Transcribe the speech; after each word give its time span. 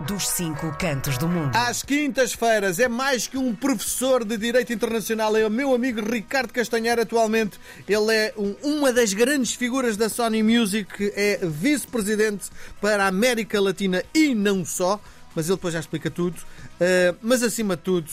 dos 0.00 0.28
cinco 0.28 0.76
cantos 0.78 1.16
do 1.16 1.26
mundo. 1.26 1.56
Às 1.56 1.82
quintas-feiras 1.82 2.78
é 2.78 2.86
mais 2.88 3.26
que 3.26 3.38
um 3.38 3.54
professor 3.54 4.24
de 4.24 4.36
Direito 4.36 4.72
Internacional, 4.72 5.34
é 5.36 5.46
o 5.46 5.50
meu 5.50 5.74
amigo 5.74 6.00
Ricardo 6.02 6.52
Castanheira 6.52 7.02
atualmente. 7.02 7.58
Ele 7.88 8.14
é 8.14 8.34
um- 8.36 8.54
uma 8.62 8.92
das 8.92 9.14
grandes 9.14 9.54
figuras 9.54 9.96
da 9.96 10.08
Sony 10.08 10.42
Music, 10.42 10.86
é 11.16 11.40
vice-presidente 11.42 12.50
para 12.80 13.04
a 13.04 13.08
América 13.08 13.60
Latina 13.60 14.02
e 14.14 14.34
não 14.34 14.64
só, 14.64 15.00
mas 15.34 15.46
ele 15.48 15.56
depois 15.56 15.72
já 15.72 15.80
explica 15.80 16.10
tudo. 16.10 16.36
Uh, 16.38 17.16
mas 17.22 17.42
acima 17.42 17.74
de 17.76 17.82
tudo, 17.82 18.10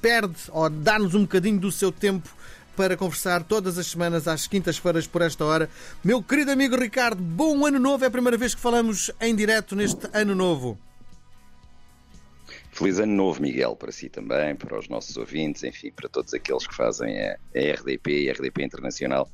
perde 0.00 0.36
ou 0.50 0.70
dá-nos 0.70 1.14
um 1.14 1.22
bocadinho 1.22 1.58
do 1.60 1.70
seu 1.70 1.92
tempo 1.92 2.28
para 2.74 2.96
conversar 2.96 3.42
todas 3.42 3.76
as 3.76 3.88
semanas 3.88 4.26
às 4.28 4.46
quintas-feiras 4.46 5.06
por 5.06 5.20
esta 5.20 5.44
hora. 5.44 5.68
Meu 6.02 6.22
querido 6.22 6.52
amigo 6.52 6.76
Ricardo, 6.76 7.20
bom 7.22 7.66
ano 7.66 7.78
novo, 7.78 8.04
é 8.04 8.06
a 8.06 8.10
primeira 8.10 8.38
vez 8.38 8.54
que 8.54 8.60
falamos 8.60 9.10
em 9.20 9.34
direto 9.34 9.76
neste 9.76 10.08
ano 10.12 10.34
novo. 10.34 10.78
Feliz 12.78 13.00
ano 13.00 13.12
novo, 13.12 13.42
Miguel, 13.42 13.74
para 13.74 13.90
si 13.90 14.08
também, 14.08 14.54
para 14.54 14.78
os 14.78 14.88
nossos 14.88 15.16
ouvintes, 15.16 15.64
enfim, 15.64 15.90
para 15.90 16.08
todos 16.08 16.32
aqueles 16.32 16.64
que 16.64 16.72
fazem 16.72 17.20
a, 17.20 17.36
RDP 17.52 18.22
e 18.22 18.30
a 18.30 18.32
RDP 18.32 18.62
Internacional. 18.62 19.28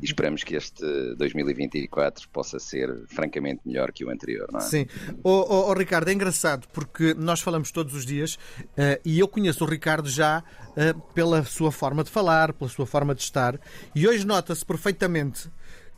E 0.00 0.04
esperamos 0.04 0.44
que 0.44 0.54
este 0.54 0.84
2024 1.16 2.28
possa 2.28 2.60
ser 2.60 2.96
francamente 3.08 3.62
melhor 3.66 3.90
que 3.90 4.04
o 4.04 4.10
anterior, 4.10 4.48
não 4.52 4.60
é? 4.60 4.62
Sim. 4.62 4.86
Ó 5.24 5.70
oh, 5.70 5.74
Ricardo, 5.74 6.08
é 6.08 6.12
engraçado 6.12 6.68
porque 6.72 7.14
nós 7.14 7.40
falamos 7.40 7.72
todos 7.72 7.94
os 7.94 8.06
dias 8.06 8.38
eh, 8.76 9.00
e 9.04 9.18
eu 9.18 9.26
conheço 9.26 9.64
o 9.64 9.68
Ricardo 9.68 10.08
já 10.08 10.44
eh, 10.76 10.94
pela 11.12 11.42
sua 11.44 11.72
forma 11.72 12.04
de 12.04 12.10
falar, 12.10 12.52
pela 12.52 12.70
sua 12.70 12.86
forma 12.86 13.12
de 13.12 13.22
estar 13.22 13.60
e 13.92 14.06
hoje 14.06 14.24
nota-se 14.24 14.64
perfeitamente 14.64 15.50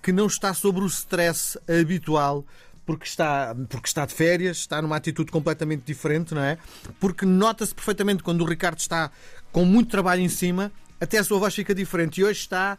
que 0.02 0.12
não 0.12 0.26
está 0.26 0.54
sobre 0.54 0.82
o 0.82 0.86
stress 0.86 1.58
habitual 1.68 2.44
porque 2.86 3.04
está, 3.04 3.54
porque 3.68 3.88
está 3.88 4.06
de 4.06 4.14
férias, 4.14 4.58
está 4.58 4.80
numa 4.80 4.96
atitude 4.96 5.32
completamente 5.32 5.82
diferente, 5.82 6.32
não 6.32 6.42
é? 6.42 6.56
Porque 7.00 7.26
nota-se 7.26 7.74
perfeitamente 7.74 8.22
quando 8.22 8.42
o 8.42 8.44
Ricardo 8.44 8.78
está 8.78 9.10
com 9.50 9.64
muito 9.64 9.90
trabalho 9.90 10.22
em 10.22 10.28
cima, 10.28 10.72
até 11.00 11.18
a 11.18 11.24
sua 11.24 11.38
voz 11.38 11.54
fica 11.54 11.74
diferente 11.74 12.20
e 12.20 12.24
hoje 12.24 12.40
está 12.40 12.78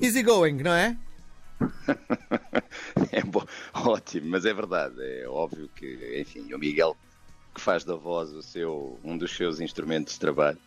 easy 0.00 0.22
going, 0.22 0.62
não 0.62 0.72
é? 0.72 0.96
É 3.10 3.22
bom, 3.22 3.44
ótimo, 3.74 4.28
mas 4.28 4.44
é 4.44 4.54
verdade, 4.54 4.94
é 5.00 5.26
óbvio 5.26 5.68
que, 5.74 6.20
enfim, 6.20 6.52
o 6.52 6.58
Miguel 6.58 6.96
que 7.54 7.60
faz 7.60 7.84
da 7.84 7.96
voz 7.96 8.30
o 8.30 8.42
seu, 8.42 8.98
um 9.02 9.16
dos 9.16 9.34
seus 9.34 9.60
instrumentos 9.60 10.14
de 10.14 10.20
trabalho, 10.20 10.58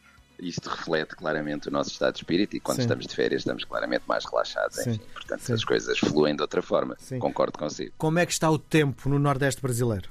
isto 0.41 0.69
reflete 0.69 1.15
claramente 1.15 1.69
o 1.69 1.71
nosso 1.71 1.91
estado 1.91 2.13
de 2.13 2.19
espírito 2.19 2.55
e 2.55 2.59
quando 2.59 2.77
Sim. 2.77 2.81
estamos 2.83 3.07
de 3.07 3.15
férias 3.15 3.41
estamos 3.41 3.63
claramente 3.63 4.03
mais 4.07 4.25
relaxados, 4.25 4.77
Sim. 4.77 4.91
enfim, 4.91 5.01
portanto 5.13 5.41
Sim. 5.41 5.53
as 5.53 5.63
coisas 5.63 5.99
fluem 5.99 6.35
de 6.35 6.41
outra 6.41 6.61
forma, 6.61 6.97
concordo 7.19 7.57
consigo. 7.57 7.93
Como 7.97 8.19
é 8.19 8.25
que 8.25 8.31
está 8.31 8.49
o 8.49 8.57
tempo 8.57 9.07
no 9.07 9.19
Nordeste 9.19 9.61
brasileiro? 9.61 10.09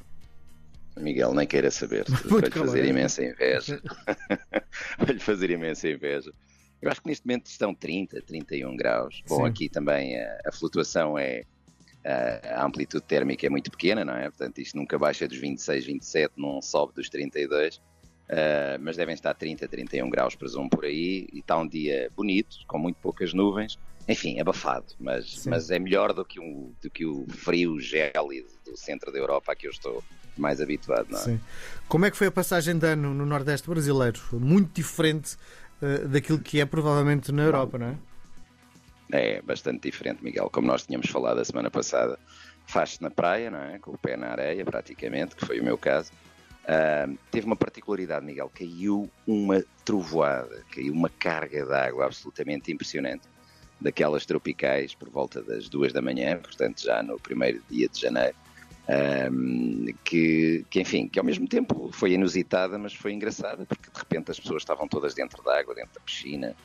Miguel, 0.97 1.35
nem 1.35 1.47
queira 1.47 1.71
saber, 1.71 2.05
vou-lhe 2.27 2.51
calor. 2.51 2.69
fazer 2.69 2.85
imensa 2.85 3.25
inveja. 3.25 3.81
vou-lhe 4.99 5.21
fazer 5.21 5.51
imensa 5.51 5.89
inveja. 5.89 6.33
Eu 6.81 6.91
acho 6.91 7.03
que 7.03 7.09
neste 7.09 7.27
momento 7.27 7.47
estão 7.47 7.75
30, 7.75 8.23
31 8.23 8.77
graus. 8.77 9.23
Bom, 9.29 9.45
aqui 9.45 9.69
também 9.69 10.19
a, 10.19 10.39
a 10.47 10.53
flutuação 10.53 11.19
é. 11.19 11.45
A, 12.03 12.63
a 12.63 12.65
amplitude 12.65 13.05
térmica 13.05 13.47
é 13.47 13.51
muito 13.51 13.71
pequena, 13.71 14.03
não 14.03 14.15
é? 14.15 14.23
Portanto, 14.31 14.59
isto 14.59 14.75
nunca 14.75 14.99
baixa 14.99 15.29
dos 15.29 15.37
26, 15.37 15.85
27, 15.85 16.33
não 16.39 16.63
sobe 16.63 16.95
dos 16.95 17.11
32. 17.11 17.79
Ah, 18.31 18.79
mas 18.81 18.97
devem 18.97 19.15
estar 19.15 19.35
30, 19.35 19.67
31 19.67 20.09
graus, 20.09 20.37
presumo, 20.37 20.71
por 20.71 20.85
aí. 20.85 21.29
E 21.33 21.41
está 21.41 21.59
um 21.59 21.67
dia 21.67 22.11
bonito, 22.17 22.59
com 22.67 22.79
muito 22.79 22.97
poucas 22.97 23.35
nuvens. 23.35 23.79
Enfim, 24.09 24.41
abafado, 24.41 24.87
mas, 24.99 25.41
Sim. 25.41 25.51
mas 25.51 25.71
é 25.71 25.79
melhor 25.79 26.13
do 26.13 26.25
que, 26.25 26.41
um, 26.41 26.73
do 26.83 26.91
que 26.91 27.05
o 27.05 27.27
frio 27.29 27.79
gélido 27.79 28.49
do 28.65 28.77
centro 28.77 29.13
da 29.13 29.19
Europa 29.19 29.53
a 29.53 29.55
que 29.55 29.67
eu 29.67 29.71
estou 29.71 30.03
mais 30.37 30.61
habituado, 30.61 31.09
não 31.11 31.19
é? 31.19 31.23
Sim. 31.23 31.41
Como 31.87 32.07
é 32.07 32.11
que 32.11 32.17
foi 32.17 32.29
a 32.29 32.33
passagem 32.33 32.79
de 32.79 32.87
ano 32.87 33.13
no 33.13 33.27
Nordeste 33.27 33.69
brasileiro? 33.69 34.19
Muito 34.33 34.73
diferente 34.73 35.37
eh, 35.83 36.09
daquilo 36.09 36.39
que 36.41 36.61
é 36.61 36.67
provavelmente 36.67 37.31
na 37.31 37.43
Europa, 37.43 37.79
não 37.79 37.87
é? 37.89 37.97
É 39.13 39.43
bastante 39.43 39.83
diferente, 39.83 40.25
Miguel. 40.25 40.49
Como 40.51 40.67
nós 40.67 40.87
tínhamos 40.87 41.09
falado 41.09 41.39
a 41.39 41.45
semana 41.45 41.71
passada, 41.71 42.19
faz-se 42.67 43.03
na 43.03 43.11
praia, 43.11 43.51
não 43.51 43.61
é? 43.61 43.79
Com 43.79 43.93
o 43.93 43.99
pé 43.99 44.17
na 44.17 44.29
areia, 44.29 44.65
praticamente, 44.65 45.37
que 45.37 45.45
foi 45.45 45.61
o 45.61 45.65
meu 45.65 45.77
caso. 45.77 46.11
Teve 47.31 47.47
uma 47.47 47.57
particularidade, 47.57 48.25
Miguel. 48.25 48.51
Caiu 48.55 49.11
uma 49.27 49.65
trovoada, 49.85 50.65
caiu 50.71 50.93
uma 50.93 51.09
carga 51.09 51.65
de 51.65 51.73
água 51.73 52.07
absolutamente 52.07 52.73
impressionante. 52.73 53.23
Daquelas 53.81 54.27
tropicais 54.27 54.95
por 54.95 55.09
volta 55.09 55.43
das 55.43 55.69
duas 55.69 55.93
da 55.93 56.03
manhã, 56.03 56.37
portanto, 56.39 56.83
já 56.83 57.03
no 57.03 57.19
primeiro 57.19 57.63
dia 57.71 57.89
de 57.89 58.01
janeiro. 58.01 58.37
Que, 60.05 60.65
que, 60.69 60.81
enfim, 60.81 61.09
que 61.09 61.19
ao 61.19 61.25
mesmo 61.25 61.47
tempo 61.47 61.91
foi 61.93 62.13
inusitada, 62.13 62.77
mas 62.79 62.93
foi 62.93 63.13
engraçada, 63.13 63.65
porque 63.65 63.91
de 63.91 63.99
repente 63.99 64.31
as 64.31 64.41
pessoas 64.41 64.63
estavam 64.63 64.89
todas 64.89 65.15
dentro 65.15 65.43
da 65.43 65.59
água, 65.59 65.75
dentro 65.75 65.95
da 65.95 66.01
piscina, 66.01 66.57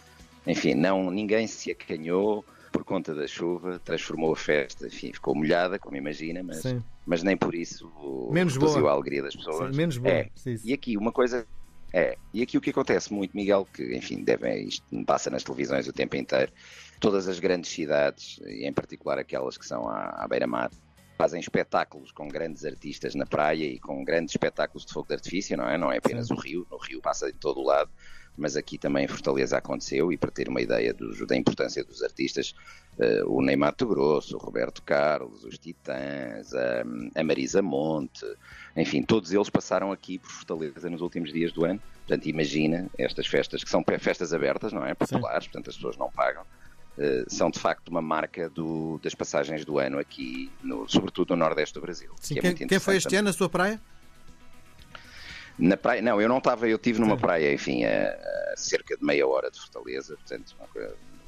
enfim, 0.48 0.74
não, 0.74 1.10
ninguém 1.10 1.48
se 1.48 1.72
acanhou 1.72 2.44
por 2.76 2.84
conta 2.84 3.16
da 3.16 3.26
chuva, 3.26 3.80
transformou 3.80 4.34
a 4.34 4.36
festa, 4.36 4.88
enfim, 4.88 5.14
ficou 5.14 5.34
molhada, 5.34 5.80
como 5.80 5.96
imagina, 5.96 6.44
mas, 6.44 6.58
Sim. 6.58 6.84
mas 7.06 7.24
nem 7.24 7.38
por 7.38 7.56
isso 7.56 7.90
Menos 8.30 8.56
reduziu 8.56 8.82
boa. 8.82 8.92
a 8.92 8.96
alegria 8.96 9.24
das 9.24 9.34
pessoas. 9.34 9.72
Sim, 9.72 9.78
menos 9.78 9.98
bom. 9.98 10.10
É. 10.10 10.30
Sim. 10.36 10.60
E 10.62 10.74
aqui 10.74 10.98
uma 10.98 11.14
coisa 11.14 11.48
é, 11.94 12.18
e 12.34 12.42
aqui 12.42 12.58
o 12.58 12.62
que 12.62 12.72
acontece 12.72 13.14
muito, 13.14 13.34
Miguel, 13.34 13.66
que 13.74 13.96
enfim, 13.96 14.22
devem, 14.22 14.68
isto 14.68 14.86
passa 15.06 15.30
nas 15.30 15.42
televisões 15.42 15.88
o 15.88 15.94
tempo 15.94 16.18
inteiro, 16.18 16.52
todas 17.00 17.30
as 17.30 17.40
grandes 17.40 17.72
cidades, 17.72 18.42
e 18.46 18.68
em 18.68 18.74
particular 18.74 19.18
aquelas 19.18 19.58
que 19.58 19.66
são 19.66 19.88
à, 19.88 20.10
à 20.10 20.28
beira-mar, 20.28 20.70
fazem 21.18 21.40
espetáculos 21.40 22.12
com 22.12 22.28
grandes 22.28 22.66
artistas 22.66 23.16
na 23.16 23.26
praia 23.26 23.66
e 23.66 23.80
com 23.80 24.04
grandes 24.04 24.34
espetáculos 24.34 24.86
de 24.86 24.94
fogo 24.94 25.08
de 25.08 25.16
artifício, 25.16 25.58
não 25.58 25.70
é? 25.70 25.78
Não 25.78 25.92
é 25.92 25.98
apenas 25.98 26.28
Sim. 26.28 26.34
o 26.34 26.38
Rio, 26.38 26.68
no 26.70 26.78
Rio 26.78 27.02
passa 27.02 27.30
em 27.30 27.34
todo 27.34 27.60
o 27.60 27.64
lado, 27.64 27.90
mas 28.38 28.58
aqui 28.58 28.78
também 28.78 29.06
em 29.06 29.08
Fortaleza 29.08 29.58
aconteceu, 29.58 30.12
e 30.12 30.18
para 30.18 30.30
ter 30.30 30.50
uma 30.50 30.62
ideia 30.62 30.94
dos- 30.94 31.26
da 31.26 31.38
importância 31.38 31.84
dos 31.86 32.04
artistas, 32.04 32.54
eh, 33.00 33.24
o 33.26 33.42
Ney 33.42 33.56
Mato 33.56 33.88
Grosso, 33.88 34.36
o 34.36 34.40
Roberto 34.40 34.84
Carlos, 34.84 35.46
os 35.46 35.58
Titãs, 35.58 36.54
a, 36.54 36.84
a 37.16 37.24
Marisa 37.24 37.62
Monte, 37.62 38.26
enfim, 38.76 39.02
todos 39.02 39.32
eles 39.32 39.50
passaram 39.50 39.92
aqui 39.92 40.20
por 40.20 40.30
Fortaleza 40.30 40.90
nos 40.90 41.02
últimos 41.02 41.32
dias 41.32 41.54
do 41.54 41.64
ano. 41.64 41.82
Portanto, 42.06 42.28
imagina 42.28 42.88
estas 43.00 43.26
festas, 43.26 43.64
que 43.64 43.70
são 43.70 43.84
festas 44.00 44.34
abertas, 44.34 44.74
não 44.74 44.86
é? 44.86 44.94
Populares, 44.94 45.48
portanto 45.48 45.70
as 45.70 45.76
pessoas 45.76 45.98
não 45.98 46.12
pagam. 46.12 46.44
Eh, 46.98 47.24
são 47.28 47.50
de 47.50 47.60
facto 47.60 47.90
uma 47.90 48.02
marca 48.02 48.50
do- 48.50 49.00
das 49.04 49.14
passagens 49.16 49.64
do 49.66 49.78
ano 49.80 50.00
aqui, 50.00 50.52
no- 50.64 50.88
sobretudo 50.88 51.32
no 51.32 51.38
Nordeste 51.38 51.74
do 51.74 51.82
Brasil. 51.82 52.12
Sim, 52.22 52.36
que 52.36 52.48
é 52.48 52.54
quem, 52.54 52.80
foi 52.80 52.98
este 52.98 53.16
ano 53.16 53.28
na 53.28 53.34
sua 53.34 53.50
praia? 53.50 53.80
na 55.58 55.78
praia, 55.78 56.02
não, 56.02 56.20
eu 56.22 56.28
não 56.28 56.40
estava, 56.40 56.68
eu 56.68 56.76
estive 56.76 57.00
numa 57.00 57.16
praia, 57.18 57.54
enfim, 57.54 57.86
a, 57.86 58.10
a 58.54 58.58
cerca 58.58 58.98
de 58.98 59.04
meia 59.06 59.26
hora 59.26 59.50
de 59.50 59.60
Fortaleza, 59.60 60.16
portanto, 60.18 60.54
uma 60.60 60.68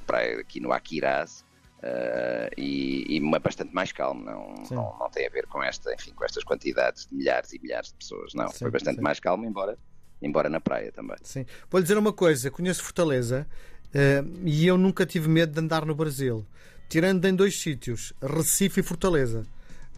praia 0.05 0.39
aqui 0.39 0.59
no 0.59 0.73
Aquiraz, 0.73 1.45
eh, 1.81 2.49
e, 2.57 3.15
e 3.15 3.19
uma 3.21 3.39
bastante 3.39 3.73
mais 3.73 3.91
calmo, 3.93 4.25
não, 4.25 4.65
Sim. 4.65 4.75
não, 4.75 4.97
não 4.99 5.09
tem 5.09 5.25
a 5.27 5.29
ver 5.29 5.47
com 5.47 5.63
esta, 5.63 5.93
enfim, 5.93 6.11
com 6.13 6.25
estas 6.25 6.43
quantidades 6.43 7.07
de 7.07 7.15
milhares 7.15 7.53
e 7.53 7.59
milhares 7.61 7.89
de 7.89 7.95
pessoas, 7.95 8.33
não, 8.33 8.49
Sim, 8.49 8.59
foi 8.59 8.71
bastante 8.71 8.97
sim. 8.97 9.01
mais 9.01 9.17
calmo, 9.19 9.45
embora, 9.45 9.77
embora 10.21 10.49
na 10.49 10.59
praia 10.59 10.91
também. 10.91 11.15
Sim. 11.23 11.45
Vou-lhe 11.69 11.83
dizer 11.83 11.97
uma 11.97 12.11
coisa: 12.11 12.51
conheço 12.51 12.83
Fortaleza 12.83 13.47
eh, 13.93 14.23
e 14.43 14.67
eu 14.67 14.77
nunca 14.77 15.05
tive 15.05 15.27
medo 15.29 15.53
de 15.53 15.59
andar 15.59 15.85
no 15.85 15.95
Brasil, 15.95 16.45
tirando 16.89 17.23
em 17.25 17.35
dois 17.35 17.59
sítios, 17.59 18.13
Recife 18.21 18.79
e 18.81 18.83
Fortaleza. 18.83 19.45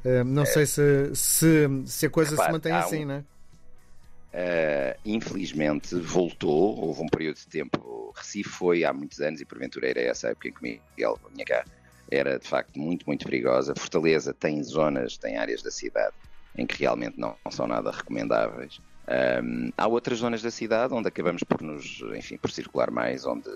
Eh, 0.04 0.24
não 0.24 0.46
sei 0.46 0.66
se, 0.66 1.14
se, 1.14 1.68
se 1.86 2.06
a 2.06 2.10
coisa 2.10 2.32
se 2.32 2.36
Repare, 2.38 2.52
mantém 2.54 2.74
assim, 2.74 3.04
um- 3.04 3.08
não 3.08 3.14
é? 3.16 3.24
Uh, 4.32 4.96
infelizmente 5.06 5.96
voltou, 5.96 6.78
houve 6.80 7.02
um 7.02 7.08
período 7.08 7.38
de 7.38 7.48
tempo, 7.48 8.14
Recife 8.16 8.48
foi 8.50 8.84
há 8.84 8.94
muitos 8.94 9.20
anos 9.20 9.42
e 9.42 9.46
porventura 9.46 9.90
era 9.90 10.02
essa 10.02 10.28
época 10.30 10.50
em 10.50 10.54
que 10.54 10.62
Miguel 10.62 11.20
vinha 11.34 11.44
cá, 11.46 11.66
era 12.12 12.38
de 12.38 12.48
facto 12.48 12.78
muito, 12.80 13.06
muito 13.08 13.26
perigosa. 13.26 13.74
Fortaleza 13.76 14.32
tem 14.32 14.62
zonas, 14.64 15.18
tem 15.18 15.38
áreas 15.38 15.64
da 15.64 15.72
cidade 15.72 16.14
em 16.56 16.68
que 16.68 16.78
realmente 16.80 17.20
não, 17.20 17.36
não 17.44 17.52
são 17.52 17.66
nada 17.66 17.90
recomendáveis. 17.90 18.80
Um, 19.10 19.72
há 19.76 19.88
outras 19.88 20.20
zonas 20.20 20.44
da 20.44 20.52
cidade 20.52 20.94
onde 20.94 21.08
acabamos 21.08 21.42
por 21.44 21.64
nos, 21.64 22.00
enfim, 22.16 22.38
por 22.38 22.52
circular 22.52 22.92
mais, 22.92 23.26
onde 23.26 23.50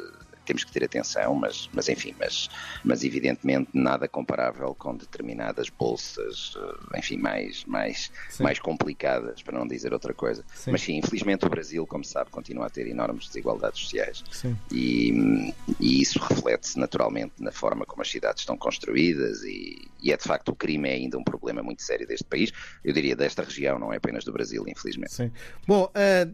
temos 0.43 0.63
que 0.63 0.71
ter 0.71 0.83
atenção, 0.83 1.35
mas, 1.35 1.69
mas 1.73 1.89
enfim, 1.89 2.13
mas, 2.19 2.49
mas 2.83 3.03
evidentemente 3.03 3.69
nada 3.73 4.07
comparável 4.07 4.75
com 4.75 4.95
determinadas 4.95 5.69
bolsas, 5.69 6.53
eh, 6.55 6.99
enfim, 6.99 7.17
mais, 7.17 7.63
mais, 7.65 8.11
Sim. 8.29 8.43
mais 8.43 8.59
complicadas, 8.59 9.41
para 9.41 9.57
não 9.57 9.67
dizer 9.67 9.93
outra 9.93 10.13
coisa. 10.13 10.43
Sim. 10.53 10.71
Mas 10.71 10.81
sim, 10.81 10.97
infelizmente 10.97 11.45
o 11.45 11.49
Brasil, 11.49 11.85
como 11.87 12.03
se 12.03 12.11
sabe, 12.11 12.29
continua 12.29 12.67
a 12.67 12.69
ter 12.69 12.87
enormes 12.87 13.27
desigualdades 13.27 13.79
sociais 13.81 14.23
Sim. 14.31 14.57
e, 14.71 15.53
e 15.79 16.01
isso 16.01 16.19
reflete-se 16.19 16.77
naturalmente 16.79 17.33
na 17.39 17.51
forma 17.51 17.85
como 17.85 18.01
as 18.01 18.09
cidades 18.09 18.41
estão 18.41 18.57
construídas 18.57 19.43
e, 19.43 19.87
e 20.01 20.11
é 20.11 20.17
de 20.17 20.23
facto 20.23 20.49
o 20.49 20.55
crime 20.55 20.89
é 20.89 20.93
ainda 20.93 21.17
um 21.17 21.23
problema 21.23 21.63
muito 21.63 21.81
sério 21.81 22.07
deste 22.07 22.25
país, 22.25 22.51
eu 22.83 22.93
diria 22.93 23.15
desta 23.15 23.43
região, 23.43 23.79
não 23.79 23.93
é 23.93 23.97
apenas 23.97 24.23
do 24.23 24.31
Brasil, 24.31 24.63
infelizmente. 24.67 25.13
Sim. 25.13 25.31
Bom, 25.67 25.89
eh, 25.95 26.27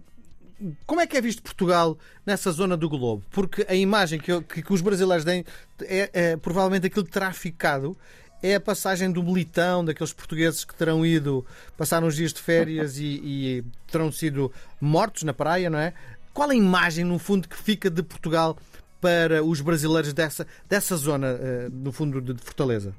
como 0.85 1.01
é 1.01 1.07
que 1.07 1.15
é 1.17 1.21
visto 1.21 1.41
Portugal 1.41 1.97
nessa 2.25 2.51
zona 2.51 2.75
do 2.75 2.89
globo? 2.89 3.23
Porque 3.31 3.65
a 3.69 3.75
imagem 3.75 4.19
que, 4.19 4.31
eu- 4.31 4.41
que- 4.41 4.61
que 4.61 4.73
os 4.73 4.81
brasileiros 4.81 5.23
têm 5.25 5.45
é, 5.83 6.09
é 6.13 6.37
provavelmente 6.37 6.87
aquilo 6.87 7.05
que 7.05 7.11
terá 7.11 7.31
ficado 7.33 7.95
é 8.41 8.55
a 8.55 8.59
passagem 8.59 9.11
do 9.11 9.21
Militão, 9.21 9.83
daqueles 9.83 10.13
portugueses 10.13 10.63
que 10.63 10.73
terão 10.73 11.05
ido 11.05 11.45
passar 11.77 12.03
uns 12.03 12.15
dias 12.15 12.31
de 12.33 12.39
férias 12.41 12.97
e, 12.97 13.03
e 13.23 13.63
terão 13.91 14.11
sido 14.11 14.51
mortos 14.79 15.23
na 15.23 15.33
praia, 15.33 15.69
não 15.69 15.79
é? 15.79 15.93
Qual 16.33 16.49
a 16.49 16.55
imagem, 16.55 17.03
no 17.03 17.19
fundo, 17.19 17.49
que 17.49 17.57
fica 17.57 17.89
de 17.89 18.01
Portugal 18.01 18.57
para 19.01 19.43
os 19.43 19.59
brasileiros 19.59 20.13
dessa, 20.13 20.47
dessa 20.69 20.95
zona, 20.95 21.27
eh, 21.27 21.67
no 21.71 21.91
fundo, 21.91 22.21
de 22.21 22.33
Fortaleza? 22.41 22.93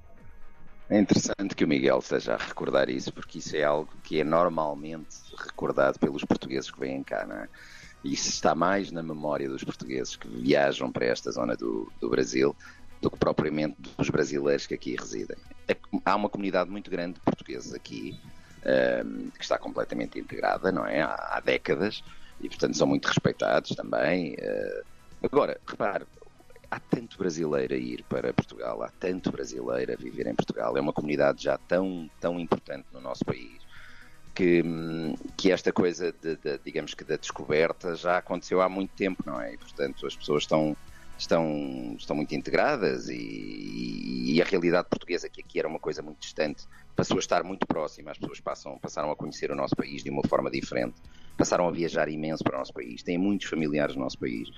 É 0.90 0.98
interessante 0.98 1.54
que 1.54 1.64
o 1.64 1.68
Miguel 1.68 2.00
esteja 2.00 2.34
a 2.34 2.36
recordar 2.36 2.90
isso, 2.90 3.12
porque 3.12 3.38
isso 3.38 3.56
é 3.56 3.62
algo 3.62 3.88
que 4.02 4.20
é 4.20 4.24
normalmente 4.24 5.16
recordado 5.36 6.00
pelos 6.00 6.24
portugueses 6.24 6.68
que 6.68 6.80
vêm 6.80 7.00
cá, 7.04 7.24
não 7.24 7.36
é? 7.36 7.48
Isso 8.02 8.28
está 8.28 8.56
mais 8.56 8.90
na 8.90 9.00
memória 9.00 9.48
dos 9.48 9.62
portugueses 9.62 10.16
que 10.16 10.26
viajam 10.26 10.90
para 10.90 11.06
esta 11.06 11.30
zona 11.30 11.54
do, 11.54 11.92
do 12.00 12.10
Brasil 12.10 12.56
do 13.00 13.08
que 13.08 13.18
propriamente 13.18 13.76
dos 13.96 14.10
brasileiros 14.10 14.66
que 14.66 14.74
aqui 14.74 14.96
residem. 14.96 15.36
Há 16.04 16.16
uma 16.16 16.28
comunidade 16.28 16.68
muito 16.68 16.90
grande 16.90 17.14
de 17.14 17.20
portugueses 17.20 17.72
aqui, 17.72 18.18
um, 19.04 19.30
que 19.30 19.44
está 19.44 19.58
completamente 19.58 20.18
integrada, 20.18 20.72
não 20.72 20.84
é? 20.84 21.02
Há, 21.02 21.36
há, 21.36 21.40
décadas, 21.40 22.02
e 22.40 22.48
portanto 22.48 22.76
são 22.76 22.88
muito 22.88 23.06
respeitados 23.06 23.76
também. 23.76 24.34
Uh, 24.34 24.84
agora, 25.22 25.60
repare, 25.64 26.04
há 26.70 26.78
tanto 26.78 27.18
brasileiro 27.18 27.74
a 27.74 27.76
ir 27.76 28.04
para 28.04 28.32
Portugal, 28.32 28.82
há 28.82 28.90
tanto 28.90 29.32
brasileiro 29.32 29.92
a 29.92 29.96
viver 29.96 30.26
em 30.26 30.34
Portugal, 30.34 30.76
é 30.76 30.80
uma 30.80 30.92
comunidade 30.92 31.42
já 31.42 31.58
tão, 31.58 32.08
tão 32.20 32.38
importante 32.38 32.86
no 32.92 33.00
nosso 33.00 33.24
país. 33.24 33.60
Que, 34.32 34.62
que 35.36 35.50
esta 35.50 35.72
coisa, 35.72 36.12
de, 36.12 36.36
de, 36.36 36.58
digamos 36.64 36.94
que 36.94 37.04
da 37.04 37.16
descoberta, 37.16 37.96
já 37.96 38.18
aconteceu 38.18 38.62
há 38.62 38.68
muito 38.68 38.92
tempo, 38.94 39.22
não 39.26 39.40
é? 39.40 39.52
E, 39.52 39.58
portanto, 39.58 40.06
as 40.06 40.14
pessoas 40.14 40.44
estão, 40.44 40.76
estão, 41.20 41.94
estão 41.98 42.16
muito 42.16 42.34
integradas 42.34 43.08
e, 43.08 44.32
e, 44.34 44.42
a 44.42 44.44
realidade 44.44 44.88
portuguesa, 44.88 45.28
que 45.28 45.40
aqui 45.40 45.58
era 45.58 45.68
uma 45.68 45.78
coisa 45.78 46.02
muito 46.02 46.20
distante, 46.20 46.66
passou 46.96 47.18
a 47.18 47.20
estar 47.20 47.44
muito 47.44 47.66
próxima. 47.66 48.10
As 48.10 48.18
pessoas 48.18 48.40
passam, 48.40 48.78
passaram 48.78 49.10
a 49.10 49.16
conhecer 49.16 49.50
o 49.50 49.54
nosso 49.54 49.76
país 49.76 50.02
de 50.02 50.10
uma 50.10 50.22
forma 50.26 50.50
diferente, 50.50 50.94
passaram 51.36 51.68
a 51.68 51.70
viajar 51.70 52.08
imenso 52.08 52.42
para 52.42 52.56
o 52.56 52.58
nosso 52.58 52.72
país, 52.72 53.02
têm 53.02 53.18
muitos 53.18 53.48
familiares 53.48 53.94
no 53.94 54.02
nosso 54.02 54.18
país. 54.18 54.48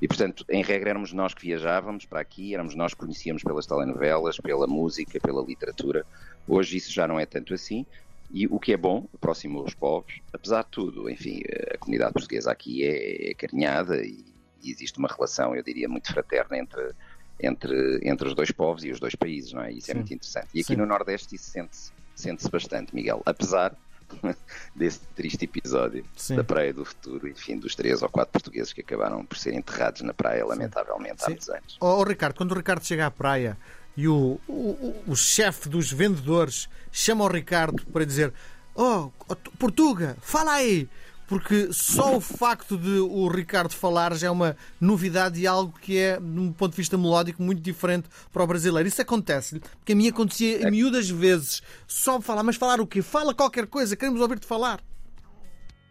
E, 0.00 0.06
portanto, 0.06 0.44
em 0.48 0.62
regra, 0.62 0.90
éramos 0.90 1.12
nós 1.12 1.34
que 1.34 1.42
viajávamos 1.42 2.04
para 2.04 2.20
aqui, 2.20 2.54
éramos 2.54 2.74
nós 2.74 2.92
que 2.92 3.00
conhecíamos 3.00 3.42
pelas 3.42 3.66
telenovelas, 3.66 4.36
pela 4.38 4.66
música, 4.66 5.18
pela 5.20 5.42
literatura. 5.42 6.06
Hoje 6.46 6.76
isso 6.76 6.92
já 6.92 7.08
não 7.08 7.18
é 7.18 7.26
tanto 7.26 7.54
assim. 7.54 7.86
E 8.30 8.46
o 8.46 8.60
que 8.60 8.72
é 8.72 8.76
bom, 8.76 9.08
aproximou 9.14 9.64
os 9.64 9.74
povos, 9.74 10.20
apesar 10.32 10.62
de 10.62 10.70
tudo, 10.70 11.10
enfim, 11.10 11.42
a 11.74 11.76
comunidade 11.78 12.12
portuguesa 12.12 12.52
aqui 12.52 12.84
é, 12.84 13.30
é 13.30 13.34
carinhada 13.34 14.00
e 14.04 14.29
e 14.62 14.70
existe 14.70 14.98
uma 14.98 15.08
relação, 15.08 15.54
eu 15.54 15.62
diria, 15.62 15.88
muito 15.88 16.12
fraterna 16.12 16.58
entre, 16.58 16.92
entre, 17.40 18.00
entre 18.02 18.28
os 18.28 18.34
dois 18.34 18.50
povos 18.50 18.84
e 18.84 18.90
os 18.90 19.00
dois 19.00 19.14
países, 19.14 19.52
não 19.52 19.62
é? 19.62 19.72
Isso 19.72 19.90
é 19.90 19.94
Sim. 19.94 19.98
muito 19.98 20.14
interessante. 20.14 20.48
E 20.54 20.60
aqui 20.60 20.74
Sim. 20.74 20.76
no 20.76 20.86
Nordeste 20.86 21.34
isso 21.34 21.50
sente-se 21.50 21.92
sente 22.20 22.48
bastante, 22.50 22.94
Miguel, 22.94 23.22
apesar 23.24 23.74
desse 24.74 25.00
triste 25.14 25.44
episódio 25.44 26.04
Sim. 26.16 26.36
da 26.36 26.44
Praia 26.44 26.72
do 26.72 26.84
Futuro, 26.84 27.28
enfim, 27.28 27.56
dos 27.56 27.74
três 27.74 28.02
ou 28.02 28.08
quatro 28.08 28.32
portugueses 28.32 28.72
que 28.72 28.80
acabaram 28.80 29.24
por 29.24 29.38
ser 29.38 29.54
enterrados 29.54 30.02
na 30.02 30.12
praia, 30.12 30.44
lamentavelmente, 30.44 31.24
há 31.24 31.28
muitos 31.28 31.48
anos. 31.48 31.78
Oh, 31.80 32.00
oh, 32.00 32.02
Ricardo, 32.02 32.36
quando 32.36 32.52
o 32.52 32.54
Ricardo 32.54 32.84
chega 32.84 33.06
à 33.06 33.10
praia 33.10 33.56
e 33.96 34.06
o, 34.06 34.38
o, 34.46 35.02
o 35.06 35.16
chefe 35.16 35.68
dos 35.68 35.90
vendedores 35.90 36.68
chama 36.92 37.24
o 37.24 37.28
Ricardo 37.28 37.84
para 37.86 38.04
dizer: 38.04 38.32
Oh, 38.74 39.10
Portuga, 39.58 40.16
fala 40.20 40.52
aí! 40.52 40.88
Porque 41.30 41.72
só 41.72 42.16
o 42.16 42.20
facto 42.20 42.76
de 42.76 42.98
o 42.98 43.28
Ricardo 43.28 43.72
falar 43.72 44.12
já 44.16 44.26
é 44.26 44.30
uma 44.32 44.56
novidade 44.80 45.40
e 45.40 45.46
algo 45.46 45.78
que 45.78 45.96
é, 45.96 46.18
de 46.18 46.40
um 46.40 46.52
ponto 46.52 46.72
de 46.72 46.76
vista 46.76 46.98
melódico, 46.98 47.40
muito 47.40 47.62
diferente 47.62 48.08
para 48.32 48.42
o 48.42 48.46
brasileiro. 48.48 48.88
Isso 48.88 49.00
acontece-lhe, 49.00 49.60
porque 49.60 49.92
a 49.92 49.94
mim 49.94 50.08
acontecia 50.08 50.66
é. 50.66 50.68
miúdas 50.68 51.08
vezes 51.08 51.62
só 51.86 52.20
falar, 52.20 52.42
mas 52.42 52.56
falar 52.56 52.80
o 52.80 52.86
quê? 52.86 53.00
Fala 53.00 53.32
qualquer 53.32 53.68
coisa, 53.68 53.94
queremos 53.94 54.20
ouvir-te 54.20 54.44
falar. 54.44 54.80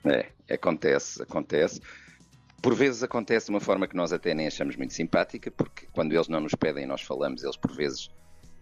É, 0.04 0.30
acontece, 0.54 1.24
acontece. 1.24 1.80
Por 2.62 2.76
vezes 2.76 3.02
acontece 3.02 3.46
de 3.46 3.52
uma 3.52 3.62
forma 3.62 3.88
que 3.88 3.96
nós 3.96 4.12
até 4.12 4.34
nem 4.34 4.46
achamos 4.46 4.76
muito 4.76 4.94
simpática, 4.94 5.50
porque 5.52 5.88
quando 5.94 6.12
eles 6.12 6.28
não 6.28 6.42
nos 6.42 6.54
pedem 6.54 6.86
nós 6.86 7.02
falamos, 7.02 7.46
eles 7.46 7.56
por 7.56 7.72
vezes 7.72 8.12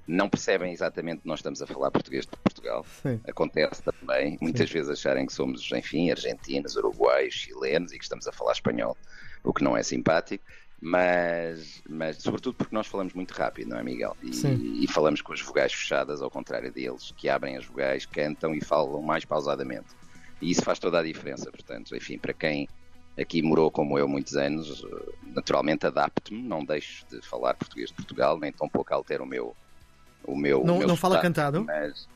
não 0.07 0.29
percebem 0.29 0.71
exatamente 0.71 1.21
que 1.21 1.27
nós 1.27 1.39
estamos 1.39 1.61
a 1.61 1.67
falar 1.67 1.91
português 1.91 2.25
de 2.25 2.31
Portugal. 2.37 2.85
Sim. 3.01 3.19
Acontece 3.27 3.83
também, 3.83 4.37
muitas 4.41 4.69
Sim. 4.69 4.73
vezes 4.73 4.89
acharem 4.89 5.25
que 5.25 5.33
somos, 5.33 5.69
enfim, 5.71 6.09
argentinos, 6.09 6.75
uruguaios, 6.75 7.33
chilenos 7.33 7.91
e 7.91 7.97
que 7.97 8.03
estamos 8.03 8.27
a 8.27 8.31
falar 8.31 8.53
espanhol, 8.53 8.95
o 9.43 9.53
que 9.53 9.63
não 9.63 9.75
é 9.75 9.83
simpático. 9.83 10.43
Mas, 10.79 11.81
mas 11.89 12.17
sobretudo 12.17 12.55
porque 12.55 12.75
nós 12.75 12.85
falamos 12.85 13.13
muito 13.13 13.31
rápido, 13.31 13.69
não 13.69 13.79
é, 13.79 13.83
Miguel? 13.83 14.15
E, 14.21 14.83
e 14.83 14.87
falamos 14.87 15.21
com 15.21 15.33
as 15.33 15.41
vogais 15.41 15.73
fechadas, 15.73 16.21
ao 16.21 16.29
contrário 16.29 16.71
deles, 16.71 17.11
que 17.17 17.27
abrem 17.27 17.57
as 17.57 17.65
vogais, 17.65 18.05
cantam 18.05 18.53
e 18.53 18.63
falam 18.63 19.01
mais 19.01 19.25
pausadamente. 19.25 19.87
E 20.39 20.51
isso 20.51 20.61
faz 20.61 20.77
toda 20.77 20.99
a 20.99 21.03
diferença, 21.03 21.51
portanto, 21.51 21.95
enfim, 21.95 22.19
para 22.19 22.31
quem 22.31 22.69
aqui 23.19 23.41
morou 23.41 23.71
como 23.71 23.97
eu 23.97 24.07
muitos 24.07 24.35
anos, 24.35 24.85
naturalmente 25.25 25.87
adapto-me, 25.87 26.43
não 26.43 26.63
deixo 26.63 27.03
de 27.07 27.21
falar 27.21 27.55
português 27.55 27.89
de 27.89 27.95
Portugal, 27.95 28.39
nem 28.39 28.51
tão 28.51 28.69
pouco 28.69 28.93
altero 28.93 29.23
o 29.23 29.27
meu, 29.27 29.55
o 30.23 30.35
meu. 30.35 30.63
Não, 30.63 30.75
o 30.75 30.79
meu 30.79 30.87
não 30.87 30.95
fala 30.95 31.19
cantado? 31.21 31.63
Mas 31.63 32.07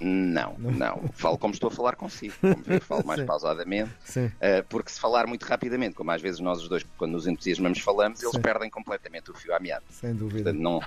não, 0.00 0.56
não. 0.58 1.08
Falo 1.14 1.38
como 1.38 1.54
estou 1.54 1.68
a 1.68 1.70
falar 1.70 1.94
consigo. 1.94 2.34
Como 2.40 2.80
falo 2.80 3.06
mais 3.06 3.22
pausadamente. 3.24 3.90
Uh, 4.16 4.64
porque 4.68 4.90
se 4.90 5.00
falar 5.00 5.26
muito 5.26 5.44
rapidamente, 5.44 5.94
como 5.94 6.10
às 6.10 6.20
vezes 6.20 6.40
nós 6.40 6.60
os 6.60 6.68
dois, 6.68 6.84
quando 6.98 7.12
nos 7.12 7.26
entusiasmamos, 7.26 7.78
falamos, 7.78 8.20
eles 8.20 8.34
Sim. 8.34 8.42
perdem 8.42 8.68
completamente 8.68 9.30
o 9.30 9.34
fio 9.34 9.54
à 9.54 9.60
meada. 9.60 9.84
Sem 9.90 10.14
dúvida. 10.14 10.52
Portanto, 10.52 10.60
não... 10.60 10.80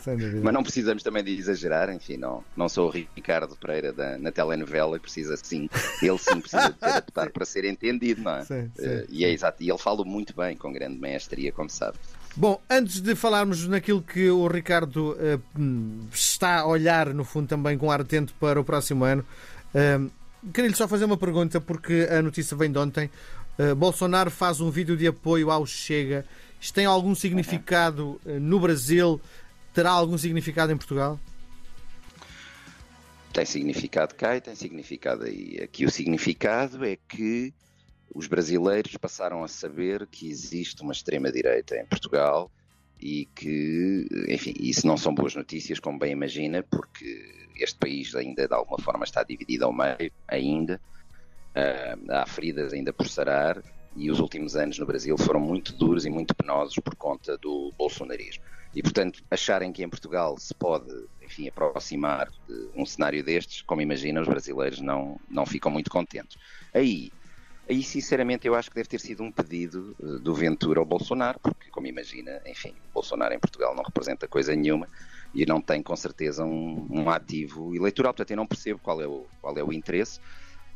Sem 0.00 0.16
dúvida. 0.18 0.40
Mas 0.42 0.54
não 0.54 0.62
precisamos 0.62 1.02
também 1.02 1.22
de 1.22 1.36
exagerar. 1.36 1.90
Enfim, 1.90 2.16
não, 2.16 2.42
não 2.56 2.68
sou 2.68 2.88
o 2.88 2.90
Ricardo 2.90 3.54
Pereira 3.56 3.92
da, 3.92 4.18
na 4.18 4.32
telenovela, 4.32 4.98
precisa 4.98 5.36
sim, 5.36 5.68
ele 6.02 6.18
sim 6.18 6.40
precisa 6.40 6.70
de 6.70 6.78
ter 6.78 6.86
adaptado 6.88 7.30
para 7.30 7.44
ser 7.44 7.64
entendido, 7.64 8.22
não 8.22 8.36
é? 8.36 8.44
Sim, 8.44 8.70
sim, 8.74 8.86
uh, 8.86 9.06
e 9.08 9.24
é 9.24 9.30
exato. 9.30 9.62
E 9.62 9.68
ele 9.68 9.78
fala 9.78 10.04
muito 10.04 10.34
bem, 10.34 10.56
com 10.56 10.72
grande 10.72 10.98
maestria, 10.98 11.52
como 11.52 11.68
sabe. 11.68 11.98
Bom, 12.36 12.60
antes 12.68 13.00
de 13.00 13.14
falarmos 13.14 13.68
naquilo 13.68 14.02
que 14.02 14.28
o 14.28 14.48
Ricardo 14.48 15.12
uh, 15.12 16.08
está 16.12 16.60
a 16.60 16.66
olhar, 16.66 17.14
no 17.14 17.24
fundo, 17.24 17.46
também 17.46 17.78
com 17.78 17.92
ar 17.92 18.00
atento 18.00 18.34
para 18.40 18.60
o 18.60 18.64
próximo 18.64 19.04
ano, 19.04 19.24
uh, 19.72 20.10
queria-lhe 20.52 20.74
só 20.74 20.88
fazer 20.88 21.04
uma 21.04 21.16
pergunta, 21.16 21.60
porque 21.60 22.08
a 22.10 22.20
notícia 22.20 22.56
vem 22.56 22.72
de 22.72 22.78
ontem. 22.78 23.08
Uh, 23.56 23.76
Bolsonaro 23.76 24.32
faz 24.32 24.60
um 24.60 24.68
vídeo 24.68 24.96
de 24.96 25.06
apoio 25.06 25.48
ao 25.48 25.64
Chega. 25.64 26.26
Isto 26.60 26.74
tem 26.74 26.86
algum 26.86 27.14
significado 27.14 28.20
no 28.24 28.58
Brasil? 28.58 29.20
Terá 29.72 29.90
algum 29.90 30.18
significado 30.18 30.72
em 30.72 30.76
Portugal? 30.76 31.20
Tem 33.32 33.44
significado 33.44 34.14
cá 34.14 34.36
e 34.36 34.40
tem 34.40 34.56
significado 34.56 35.24
aí. 35.24 35.60
Aqui 35.62 35.84
o 35.84 35.90
significado 35.90 36.84
é 36.84 36.96
que 37.08 37.52
os 38.12 38.26
brasileiros 38.26 38.96
passaram 38.96 39.44
a 39.44 39.48
saber 39.48 40.06
que 40.06 40.28
existe 40.28 40.82
uma 40.82 40.92
extrema-direita 40.92 41.76
em 41.76 41.86
Portugal 41.86 42.50
e 43.00 43.26
que, 43.34 44.06
enfim, 44.28 44.54
isso 44.58 44.86
não 44.86 44.96
são 44.96 45.14
boas 45.14 45.34
notícias, 45.34 45.78
como 45.78 45.98
bem 45.98 46.12
imagina, 46.12 46.62
porque 46.62 47.48
este 47.56 47.78
país 47.78 48.14
ainda 48.14 48.46
de 48.48 48.54
alguma 48.54 48.78
forma 48.78 49.04
está 49.04 49.22
dividido 49.22 49.64
ao 49.64 49.72
meio, 49.72 50.12
ainda. 50.26 50.80
Uh, 51.56 52.10
há 52.10 52.26
feridas 52.26 52.72
ainda 52.72 52.92
por 52.92 53.06
sarar 53.06 53.62
e 53.96 54.10
os 54.10 54.18
últimos 54.18 54.56
anos 54.56 54.76
no 54.78 54.86
Brasil 54.86 55.16
foram 55.16 55.38
muito 55.38 55.72
duros 55.72 56.04
e 56.04 56.10
muito 56.10 56.34
penosos 56.34 56.74
por 56.76 56.96
conta 56.96 57.38
do 57.38 57.72
bolsonarismo. 57.78 58.42
E, 58.74 58.82
portanto, 58.82 59.22
acharem 59.30 59.72
que 59.72 59.84
em 59.84 59.88
Portugal 59.88 60.36
se 60.36 60.52
pode, 60.52 60.92
enfim, 61.22 61.46
aproximar 61.46 62.28
de 62.48 62.70
um 62.74 62.84
cenário 62.84 63.22
destes, 63.22 63.62
como 63.62 63.80
imagina, 63.80 64.20
os 64.20 64.26
brasileiros 64.26 64.80
não, 64.80 65.20
não 65.30 65.46
ficam 65.46 65.70
muito 65.70 65.90
contentes. 65.90 66.36
Aí, 66.72 67.12
Aí, 67.68 67.82
sinceramente, 67.82 68.46
eu 68.46 68.54
acho 68.54 68.68
que 68.68 68.76
deve 68.76 68.88
ter 68.88 69.00
sido 69.00 69.22
um 69.22 69.32
pedido 69.32 69.96
eh, 69.98 70.18
do 70.20 70.34
Ventura 70.34 70.80
ao 70.80 70.84
Bolsonaro, 70.84 71.40
porque, 71.40 71.70
como 71.70 71.86
imagina, 71.86 72.42
enfim, 72.46 72.74
Bolsonaro 72.92 73.32
em 73.32 73.38
Portugal 73.38 73.74
não 73.74 73.82
representa 73.82 74.28
coisa 74.28 74.54
nenhuma 74.54 74.86
e 75.34 75.46
não 75.46 75.60
tem, 75.60 75.82
com 75.82 75.96
certeza, 75.96 76.44
um, 76.44 76.86
um 76.90 77.08
ativo 77.08 77.74
eleitoral. 77.74 78.12
Portanto, 78.12 78.30
eu 78.30 78.36
não 78.36 78.46
percebo 78.46 78.78
qual 78.80 79.00
é, 79.00 79.06
o, 79.06 79.26
qual 79.40 79.56
é 79.56 79.64
o 79.64 79.72
interesse. 79.72 80.20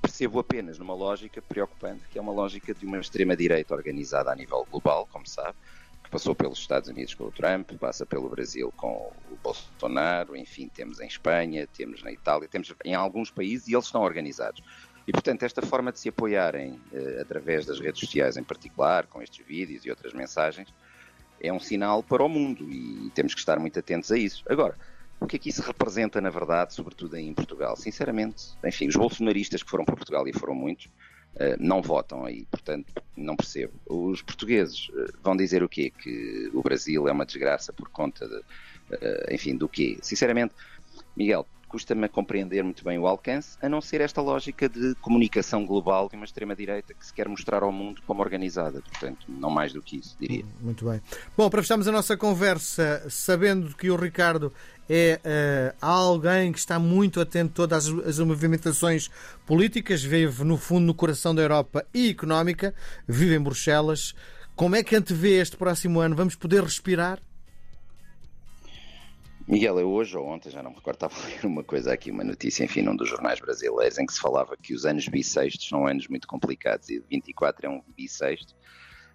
Percebo 0.00 0.38
apenas 0.38 0.78
numa 0.78 0.94
lógica 0.94 1.42
preocupante, 1.42 2.08
que 2.10 2.18
é 2.18 2.22
uma 2.22 2.32
lógica 2.32 2.72
de 2.72 2.86
uma 2.86 2.98
extrema-direita 2.98 3.74
organizada 3.74 4.32
a 4.32 4.34
nível 4.34 4.66
global, 4.70 5.06
como 5.12 5.26
sabe, 5.26 5.56
que 6.02 6.10
passou 6.10 6.34
pelos 6.34 6.58
Estados 6.58 6.88
Unidos 6.88 7.14
com 7.14 7.24
o 7.24 7.32
Trump, 7.32 7.72
passa 7.72 8.06
pelo 8.06 8.30
Brasil 8.30 8.72
com 8.76 9.12
o 9.30 9.36
Bolsonaro, 9.42 10.36
enfim, 10.36 10.70
temos 10.72 11.00
em 11.00 11.06
Espanha, 11.06 11.66
temos 11.66 12.02
na 12.02 12.10
Itália, 12.12 12.48
temos 12.48 12.72
em 12.84 12.94
alguns 12.94 13.30
países 13.30 13.68
e 13.68 13.74
eles 13.74 13.86
estão 13.86 14.02
organizados. 14.02 14.62
E, 15.08 15.10
portanto, 15.10 15.42
esta 15.42 15.62
forma 15.62 15.90
de 15.90 15.98
se 15.98 16.10
apoiarem 16.10 16.78
eh, 16.92 17.20
através 17.22 17.64
das 17.64 17.80
redes 17.80 17.98
sociais, 17.98 18.36
em 18.36 18.44
particular, 18.44 19.06
com 19.06 19.22
estes 19.22 19.44
vídeos 19.44 19.86
e 19.86 19.88
outras 19.88 20.12
mensagens, 20.12 20.68
é 21.40 21.50
um 21.50 21.58
sinal 21.58 22.02
para 22.02 22.22
o 22.22 22.28
mundo 22.28 22.70
e 22.70 23.10
temos 23.14 23.32
que 23.32 23.40
estar 23.40 23.58
muito 23.58 23.78
atentos 23.78 24.12
a 24.12 24.18
isso. 24.18 24.44
Agora, 24.46 24.76
o 25.18 25.26
que 25.26 25.36
é 25.36 25.38
que 25.38 25.48
isso 25.48 25.62
representa, 25.62 26.20
na 26.20 26.28
verdade, 26.28 26.74
sobretudo 26.74 27.16
em 27.16 27.32
Portugal? 27.32 27.74
Sinceramente, 27.74 28.48
enfim, 28.62 28.86
os 28.86 28.96
bolsonaristas 28.96 29.62
que 29.62 29.70
foram 29.70 29.86
para 29.86 29.96
Portugal 29.96 30.28
e 30.28 30.32
foram 30.34 30.54
muitos, 30.54 30.90
eh, 31.36 31.56
não 31.58 31.80
votam 31.80 32.26
aí, 32.26 32.44
portanto, 32.50 32.92
não 33.16 33.34
percebo. 33.34 33.72
Os 33.86 34.20
portugueses 34.20 34.90
eh, 34.94 35.12
vão 35.22 35.34
dizer 35.34 35.62
o 35.62 35.70
quê? 35.70 35.90
Que 35.90 36.50
o 36.52 36.62
Brasil 36.62 37.08
é 37.08 37.12
uma 37.12 37.24
desgraça 37.24 37.72
por 37.72 37.88
conta 37.88 38.28
de, 38.28 38.42
enfim, 39.34 39.56
do 39.56 39.70
quê? 39.70 39.96
Sinceramente, 40.02 40.54
Miguel, 41.16 41.46
custa-me 41.68 42.06
a 42.06 42.08
compreender 42.08 42.64
muito 42.64 42.82
bem 42.82 42.98
o 42.98 43.06
alcance, 43.06 43.56
a 43.60 43.68
não 43.68 43.80
ser 43.80 44.00
esta 44.00 44.20
lógica 44.20 44.68
de 44.68 44.94
comunicação 44.96 45.66
global 45.66 46.08
de 46.08 46.16
uma 46.16 46.24
extrema-direita 46.24 46.94
que 46.94 47.06
se 47.06 47.12
quer 47.12 47.28
mostrar 47.28 47.62
ao 47.62 47.70
mundo 47.70 48.00
como 48.06 48.22
organizada. 48.22 48.80
Portanto, 48.80 49.26
não 49.28 49.50
mais 49.50 49.72
do 49.72 49.82
que 49.82 49.98
isso, 49.98 50.16
diria. 50.18 50.44
Muito 50.60 50.84
bem. 50.84 51.00
Bom, 51.36 51.48
para 51.50 51.62
fecharmos 51.62 51.86
a 51.86 51.92
nossa 51.92 52.16
conversa, 52.16 53.04
sabendo 53.08 53.76
que 53.76 53.90
o 53.90 53.96
Ricardo 53.96 54.52
é 54.88 55.20
uh, 55.22 55.86
alguém 55.86 56.50
que 56.50 56.58
está 56.58 56.78
muito 56.78 57.20
atento 57.20 57.50
a 57.50 57.54
todas 57.54 57.86
as, 57.86 58.06
as, 58.06 58.18
movimentações 58.18 59.10
políticas, 59.46 60.02
vive 60.02 60.44
no 60.44 60.56
fundo 60.56 60.86
no 60.86 60.94
coração 60.94 61.34
da 61.34 61.42
Europa 61.42 61.84
e 61.92 62.08
económica, 62.08 62.74
vive 63.06 63.34
em 63.34 63.40
Bruxelas. 63.40 64.14
Como 64.56 64.74
é 64.74 64.82
que 64.82 64.96
antevê 64.96 65.40
este 65.40 65.56
próximo 65.56 66.00
ano? 66.00 66.16
Vamos 66.16 66.34
poder 66.34 66.64
respirar? 66.64 67.20
Miguel, 69.48 69.80
eu 69.80 69.90
hoje 69.90 70.14
ou 70.14 70.26
ontem, 70.26 70.50
já 70.50 70.62
não 70.62 70.72
me 70.72 70.76
recordo, 70.76 71.06
estava 71.06 71.14
a 71.18 71.26
ler 71.26 71.46
uma 71.46 71.64
coisa 71.64 71.90
aqui, 71.90 72.10
uma 72.10 72.22
notícia, 72.22 72.62
enfim, 72.64 72.82
num 72.82 72.94
dos 72.94 73.08
jornais 73.08 73.40
brasileiros, 73.40 73.98
em 73.98 74.04
que 74.04 74.12
se 74.12 74.20
falava 74.20 74.54
que 74.58 74.74
os 74.74 74.84
anos 74.84 75.08
bissextos 75.08 75.66
são 75.66 75.86
anos 75.86 76.06
muito 76.06 76.28
complicados 76.28 76.90
e 76.90 77.02
24 77.08 77.64
é 77.64 77.70
um 77.70 77.82
bissexto, 77.96 78.54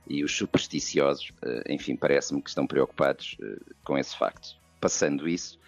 e 0.08 0.24
os 0.24 0.36
supersticiosos, 0.36 1.32
eh, 1.44 1.72
enfim, 1.72 1.96
parece-me 1.96 2.42
que 2.42 2.50
estão 2.50 2.66
preocupados 2.66 3.38
eh, 3.40 3.74
com 3.84 3.96
esse 3.96 4.18
facto. 4.18 4.58
Passando 4.82 5.30
isso, 5.30 5.60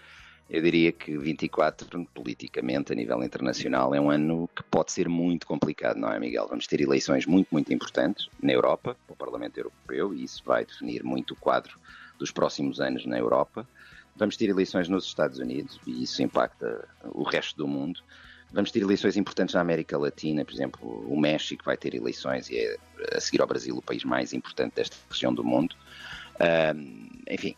eu 0.50 0.64
diria 0.64 0.92
que 0.92 1.16
24, 1.16 2.08
politicamente, 2.12 2.92
a 2.92 2.96
nível 2.96 3.24
internacional, 3.24 3.94
é 3.94 4.02
um 4.02 4.10
ano 4.10 4.50
que 4.56 4.64
pode 4.64 4.92
ser 4.92 5.08
muito 5.08 5.46
complicado, 5.46 5.98
não 5.98 6.12
é, 6.12 6.20
Miguel? 6.20 6.48
Vamos 6.48 6.66
ter 6.66 6.82
eleições 6.82 7.28
muito, 7.28 7.50
muito 7.52 7.72
importantes 7.72 8.30
na 8.42 8.52
Europa, 8.52 8.98
para 9.06 9.14
o 9.14 9.16
Parlamento 9.16 9.60
Europeu, 9.60 10.12
e 10.12 10.24
isso 10.24 10.42
vai 10.44 10.66
definir 10.66 11.04
muito 11.04 11.36
o 11.36 11.38
quadro 11.38 11.80
dos 12.18 12.32
próximos 12.32 12.82
anos 12.82 13.06
na 13.06 13.20
Europa. 13.20 13.68
Vamos 14.16 14.38
ter 14.38 14.50
eleições 14.50 14.88
nos 14.88 15.06
Estados 15.06 15.40
Unidos 15.40 15.80
e 15.86 16.04
isso 16.04 16.22
impacta 16.24 16.88
o 17.04 17.24
resto 17.24 17.58
do 17.58 17.68
mundo. 17.68 18.02
Vamos 18.52 18.72
ter 18.72 18.82
eleições 18.82 19.18
importantes 19.18 19.54
na 19.54 19.62
América 19.62 19.98
Latina, 19.98 20.46
por 20.46 20.54
exemplo, 20.54 21.06
o 21.12 21.20
México 21.20 21.66
vai 21.66 21.76
ter 21.76 21.94
eleições 21.94 22.50
e 22.50 22.58
é, 22.58 22.78
a 23.14 23.20
seguir 23.20 23.42
ao 23.42 23.48
Brasil, 23.48 23.76
o 23.76 23.82
país 23.82 24.04
mais 24.04 24.32
importante 24.32 24.76
desta 24.76 24.96
região 25.10 25.34
do 25.34 25.44
mundo. 25.44 25.76
Um, 26.40 27.10
enfim, 27.30 27.56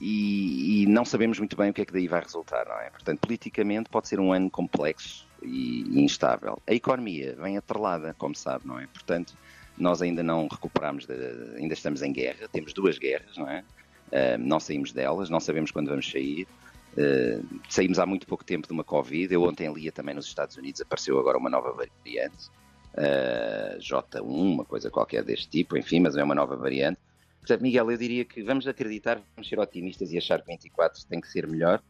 e, 0.00 0.82
e, 0.82 0.86
não 0.86 1.04
sabemos 1.04 1.38
muito 1.38 1.56
bem 1.56 1.70
o 1.70 1.72
que 1.72 1.80
é 1.80 1.84
que 1.86 1.92
daí 1.92 2.06
vai 2.06 2.20
resultar, 2.20 2.66
não 2.66 2.78
é? 2.78 2.90
Portanto, 2.90 3.20
politicamente 3.20 3.88
pode 3.88 4.08
ser 4.08 4.20
um 4.20 4.32
ano 4.32 4.50
complexo 4.50 5.26
e, 5.42 6.02
instável. 6.02 6.60
A 6.66 6.74
economia 6.74 7.34
vem 7.40 7.56
atrelada, 7.56 8.14
como 8.18 8.34
sabe, 8.34 8.66
não 8.66 8.78
é? 8.78 8.86
Portanto, 8.88 9.34
nós 9.78 10.02
ainda 10.02 10.22
não 10.22 10.48
recuperamos, 10.48 11.06
de, 11.06 11.14
ainda 11.56 11.72
estamos 11.72 12.02
em 12.02 12.12
guerra, 12.12 12.46
temos 12.48 12.74
duas 12.74 12.98
guerras, 12.98 13.36
não 13.38 13.48
é? 13.48 13.64
Uh, 14.06 14.38
não 14.38 14.60
saímos 14.60 14.92
delas, 14.92 15.28
não 15.28 15.40
sabemos 15.40 15.70
quando 15.70 15.88
vamos 15.88 16.10
sair. 16.10 16.46
Uh, 16.92 17.60
saímos 17.68 17.98
há 17.98 18.06
muito 18.06 18.26
pouco 18.26 18.44
tempo 18.44 18.66
de 18.66 18.72
uma 18.72 18.84
Covid. 18.84 19.32
Eu 19.32 19.42
ontem 19.42 19.72
lia 19.72 19.92
também 19.92 20.14
nos 20.14 20.26
Estados 20.26 20.56
Unidos, 20.56 20.80
apareceu 20.80 21.18
agora 21.18 21.38
uma 21.38 21.50
nova 21.50 21.72
variante, 21.72 22.48
uh, 22.94 23.78
J1, 23.78 24.22
uma 24.22 24.64
coisa 24.64 24.90
qualquer 24.90 25.24
deste 25.24 25.48
tipo, 25.48 25.76
enfim, 25.76 26.00
mas 26.00 26.16
é 26.16 26.22
uma 26.22 26.34
nova 26.34 26.56
variante. 26.56 26.98
Portanto, 27.40 27.62
Miguel, 27.62 27.90
eu 27.90 27.96
diria 27.96 28.24
que 28.24 28.42
vamos 28.42 28.66
acreditar, 28.66 29.20
vamos 29.36 29.48
ser 29.48 29.58
otimistas 29.58 30.12
e 30.12 30.18
achar 30.18 30.40
que 30.40 30.48
24 30.48 31.06
tem 31.06 31.20
que 31.20 31.28
ser 31.28 31.46
melhor, 31.46 31.80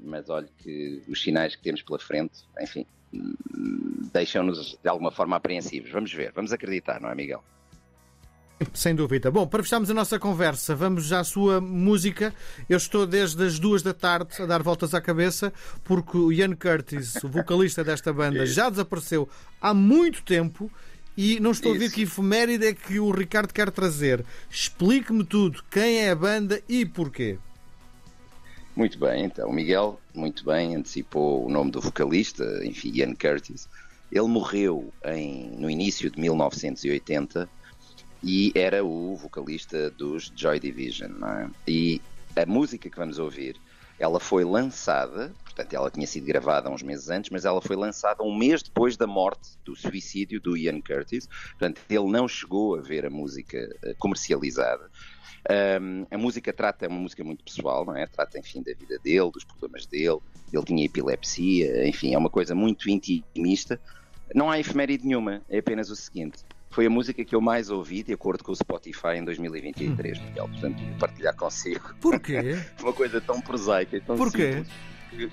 mas 0.00 0.30
olha 0.30 0.48
que 0.58 1.02
os 1.08 1.20
sinais 1.20 1.56
que 1.56 1.62
temos 1.64 1.82
pela 1.82 1.98
frente, 1.98 2.44
enfim, 2.60 2.86
deixam-nos 4.12 4.78
de 4.80 4.88
alguma 4.88 5.10
forma 5.10 5.34
apreensivos. 5.34 5.90
Vamos 5.90 6.12
ver, 6.12 6.30
vamos 6.32 6.52
acreditar, 6.52 7.00
não 7.00 7.10
é, 7.10 7.16
Miguel? 7.16 7.42
Sem 8.72 8.94
dúvida. 8.94 9.30
Bom, 9.30 9.46
para 9.46 9.62
fecharmos 9.62 9.90
a 9.90 9.94
nossa 9.94 10.18
conversa, 10.18 10.74
vamos 10.74 11.06
já 11.06 11.20
à 11.20 11.24
sua 11.24 11.60
música. 11.60 12.34
Eu 12.68 12.76
estou 12.76 13.06
desde 13.06 13.44
as 13.44 13.58
duas 13.58 13.82
da 13.82 13.92
tarde 13.92 14.40
a 14.40 14.46
dar 14.46 14.62
voltas 14.62 14.94
à 14.94 15.00
cabeça 15.00 15.52
porque 15.82 16.16
o 16.16 16.32
Ian 16.32 16.54
Curtis, 16.54 17.16
o 17.22 17.28
vocalista 17.28 17.84
desta 17.84 18.12
banda, 18.12 18.46
já 18.46 18.70
desapareceu 18.70 19.28
há 19.60 19.74
muito 19.74 20.22
tempo 20.22 20.70
e 21.16 21.38
não 21.38 21.52
estou 21.52 21.74
Isso. 21.74 21.84
a 21.84 21.86
ver 21.86 21.94
que 21.94 22.02
efeméride 22.02 22.66
é 22.66 22.74
que 22.74 22.98
o 22.98 23.10
Ricardo 23.10 23.52
quer 23.52 23.70
trazer. 23.70 24.24
Explique-me 24.50 25.24
tudo. 25.24 25.62
Quem 25.70 26.00
é 26.00 26.10
a 26.10 26.16
banda 26.16 26.60
e 26.68 26.84
porquê? 26.84 27.38
Muito 28.74 28.98
bem, 28.98 29.24
então. 29.24 29.52
Miguel, 29.52 30.00
muito 30.12 30.44
bem, 30.44 30.74
antecipou 30.74 31.46
o 31.46 31.48
nome 31.48 31.70
do 31.70 31.80
vocalista, 31.80 32.44
enfim, 32.64 32.90
Ian 32.94 33.14
Curtis. 33.14 33.68
Ele 34.10 34.26
morreu 34.26 34.92
em, 35.04 35.50
no 35.56 35.70
início 35.70 36.10
de 36.10 36.20
1980 36.20 37.48
e 38.24 38.50
era 38.54 38.82
o 38.82 39.14
vocalista 39.16 39.90
dos 39.90 40.32
Joy 40.34 40.58
Division. 40.58 41.12
É? 41.22 41.50
E 41.68 42.00
a 42.34 42.46
música 42.46 42.88
que 42.88 42.96
vamos 42.96 43.18
ouvir, 43.18 43.56
ela 43.98 44.18
foi 44.18 44.44
lançada, 44.44 45.32
portanto, 45.44 45.74
ela 45.74 45.90
tinha 45.90 46.06
sido 46.06 46.24
gravada 46.24 46.70
uns 46.70 46.82
meses 46.82 47.10
antes, 47.10 47.30
mas 47.30 47.44
ela 47.44 47.60
foi 47.60 47.76
lançada 47.76 48.22
um 48.22 48.34
mês 48.34 48.62
depois 48.62 48.96
da 48.96 49.06
morte, 49.06 49.50
do 49.64 49.76
suicídio 49.76 50.40
do 50.40 50.56
Ian 50.56 50.80
Curtis. 50.80 51.28
Portanto, 51.50 51.82
ele 51.88 52.10
não 52.10 52.26
chegou 52.26 52.76
a 52.76 52.80
ver 52.80 53.04
a 53.04 53.10
música 53.10 53.58
eh, 53.82 53.94
comercializada. 53.98 54.90
Um, 55.78 56.06
a 56.10 56.16
música 56.16 56.54
trata, 56.54 56.86
é 56.86 56.88
uma 56.88 56.98
música 56.98 57.22
muito 57.22 57.44
pessoal, 57.44 57.84
não 57.84 57.94
é? 57.94 58.06
Trata, 58.06 58.38
enfim, 58.38 58.62
da 58.62 58.72
vida 58.72 58.98
dele, 58.98 59.30
dos 59.30 59.44
problemas 59.44 59.84
dele. 59.84 60.18
Ele 60.50 60.64
tinha 60.64 60.86
epilepsia, 60.86 61.86
enfim, 61.86 62.14
é 62.14 62.18
uma 62.18 62.30
coisa 62.30 62.54
muito 62.54 62.88
intimista. 62.88 63.78
Não 64.34 64.50
há 64.50 64.58
efeméride 64.58 65.06
nenhuma, 65.06 65.42
é 65.50 65.58
apenas 65.58 65.90
o 65.90 65.96
seguinte: 65.96 66.38
foi 66.74 66.86
a 66.86 66.90
música 66.90 67.24
que 67.24 67.34
eu 67.34 67.40
mais 67.40 67.70
ouvi, 67.70 68.02
de 68.02 68.12
acordo 68.12 68.42
com 68.42 68.50
o 68.50 68.56
Spotify, 68.56 69.16
em 69.16 69.24
2023, 69.24 70.18
Miguel. 70.18 70.48
Portanto, 70.48 70.82
partilhar 70.98 71.36
consigo. 71.36 71.94
Porquê? 72.00 72.58
Uma 72.82 72.92
coisa 72.92 73.20
tão 73.20 73.40
prosaica 73.40 74.00
tão 74.00 74.16
Porquê? 74.16 74.64
simples. 75.12 75.32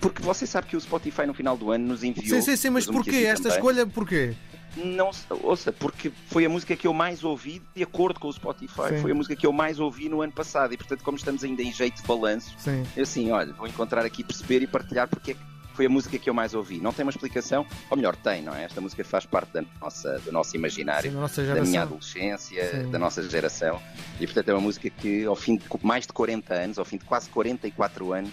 Porque 0.00 0.22
você 0.22 0.46
sabe 0.46 0.68
que 0.68 0.76
o 0.76 0.80
Spotify 0.80 1.26
no 1.26 1.34
final 1.34 1.56
do 1.56 1.72
ano 1.72 1.88
nos 1.88 2.04
enviou. 2.04 2.28
Sim, 2.28 2.40
sim, 2.40 2.56
sim, 2.56 2.70
mas 2.70 2.86
porquê? 2.86 3.24
Esta 3.26 3.48
também. 3.48 3.58
escolha, 3.58 3.84
porquê? 3.84 4.34
Não, 4.76 5.10
ouça, 5.42 5.72
porque 5.72 6.12
foi 6.28 6.46
a 6.46 6.48
música 6.48 6.76
que 6.76 6.86
eu 6.86 6.94
mais 6.94 7.24
ouvi, 7.24 7.60
de 7.74 7.82
acordo 7.82 8.20
com 8.20 8.28
o 8.28 8.32
Spotify, 8.32 8.90
sim. 8.90 9.02
foi 9.02 9.10
a 9.10 9.14
música 9.14 9.34
que 9.34 9.44
eu 9.44 9.52
mais 9.52 9.80
ouvi 9.80 10.08
no 10.08 10.22
ano 10.22 10.32
passado. 10.32 10.72
E 10.72 10.76
portanto, 10.76 11.02
como 11.02 11.16
estamos 11.16 11.42
ainda 11.42 11.60
em 11.60 11.72
jeito 11.72 12.00
de 12.00 12.06
balanço, 12.06 12.54
sim. 12.56 12.84
eu 12.96 13.02
assim, 13.02 13.32
olha, 13.32 13.52
vou 13.52 13.66
encontrar 13.66 14.04
aqui, 14.04 14.22
perceber 14.22 14.62
e 14.62 14.66
partilhar 14.68 15.08
porque 15.08 15.32
é 15.32 15.34
que 15.34 15.51
foi 15.72 15.86
a 15.86 15.88
música 15.88 16.18
que 16.18 16.28
eu 16.28 16.34
mais 16.34 16.54
ouvi. 16.54 16.78
Não 16.78 16.92
tem 16.92 17.04
uma 17.04 17.10
explicação, 17.10 17.66
ou 17.90 17.96
melhor, 17.96 18.16
tem, 18.16 18.42
não 18.42 18.54
é? 18.54 18.64
Esta 18.64 18.80
música 18.80 19.04
faz 19.04 19.26
parte 19.26 19.52
da 19.52 19.64
nossa, 19.80 20.18
do 20.20 20.32
nosso 20.32 20.56
imaginário, 20.56 21.10
Sim, 21.10 21.16
da, 21.16 21.20
nossa 21.20 21.42
da, 21.42 21.62
minha 21.62 21.82
adolescência, 21.82 22.70
Sim. 22.70 22.90
da 22.90 22.98
nossa 22.98 23.28
geração. 23.28 23.80
E 24.20 24.26
portanto 24.26 24.48
é 24.48 24.54
uma 24.54 24.60
música 24.60 24.88
que, 24.90 25.24
ao 25.24 25.36
fim 25.36 25.56
de 25.56 25.64
mais 25.82 26.06
de 26.06 26.12
40 26.12 26.54
anos, 26.54 26.78
ao 26.78 26.84
fim 26.84 26.98
de 26.98 27.04
quase 27.04 27.28
44 27.30 28.12
anos, 28.12 28.32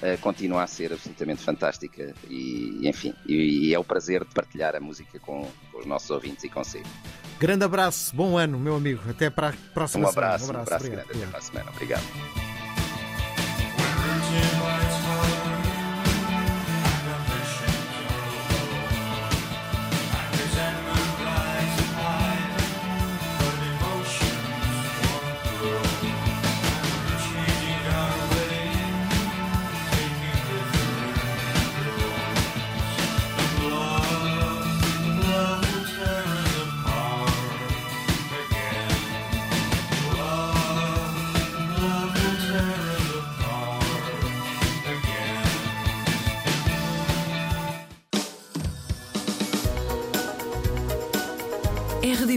uh, 0.00 0.18
continua 0.20 0.62
a 0.62 0.66
ser 0.66 0.92
absolutamente 0.92 1.42
fantástica. 1.42 2.14
E, 2.28 2.80
enfim, 2.88 3.14
e, 3.26 3.68
e, 3.68 3.74
é 3.74 3.78
o 3.78 3.84
prazer 3.84 4.24
de 4.24 4.34
partilhar 4.34 4.74
a 4.74 4.80
música 4.80 5.18
com, 5.18 5.46
com 5.72 5.78
os 5.78 5.86
nossos 5.86 6.10
ouvintes 6.10 6.44
e 6.44 6.48
consigo. 6.48 6.88
Grande 7.38 7.64
abraço, 7.64 8.14
bom 8.14 8.36
ano, 8.36 8.58
meu 8.58 8.76
amigo. 8.76 9.00
Até 9.08 9.30
para 9.30 9.50
a 9.50 9.52
próxima 9.72 10.06
um 10.06 10.10
abraço, 10.10 10.46
semana. 10.46 10.58
Um 10.60 10.62
abraço, 10.62 10.84
um 10.84 10.88
abraço 10.88 11.06
grande. 11.06 11.20
Até 11.20 11.30
para 11.30 11.38
a 11.38 11.42
semana. 11.42 11.70
Obrigado. 11.70 12.49